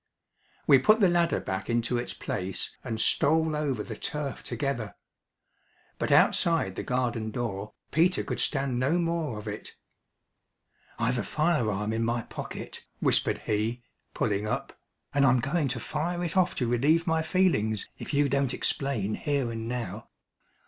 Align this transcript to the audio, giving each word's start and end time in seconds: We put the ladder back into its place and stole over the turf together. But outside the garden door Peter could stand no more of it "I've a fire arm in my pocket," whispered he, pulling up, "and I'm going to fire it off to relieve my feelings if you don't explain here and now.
We 0.65 0.79
put 0.79 0.99
the 0.99 1.11
ladder 1.11 1.39
back 1.39 1.69
into 1.69 1.99
its 1.99 2.11
place 2.15 2.75
and 2.83 2.99
stole 2.99 3.55
over 3.55 3.83
the 3.83 3.95
turf 3.95 4.41
together. 4.41 4.95
But 5.99 6.11
outside 6.11 6.73
the 6.75 6.81
garden 6.81 7.29
door 7.29 7.75
Peter 7.91 8.23
could 8.23 8.39
stand 8.39 8.79
no 8.79 8.97
more 8.97 9.37
of 9.37 9.47
it 9.47 9.75
"I've 10.97 11.19
a 11.19 11.23
fire 11.23 11.69
arm 11.69 11.93
in 11.93 12.03
my 12.03 12.23
pocket," 12.23 12.83
whispered 12.99 13.43
he, 13.45 13.83
pulling 14.15 14.47
up, 14.47 14.75
"and 15.13 15.23
I'm 15.23 15.39
going 15.39 15.67
to 15.67 15.79
fire 15.79 16.23
it 16.23 16.35
off 16.35 16.55
to 16.55 16.67
relieve 16.67 17.05
my 17.05 17.21
feelings 17.21 17.87
if 17.99 18.11
you 18.11 18.27
don't 18.27 18.55
explain 18.55 19.13
here 19.13 19.51
and 19.51 19.67
now. 19.67 20.09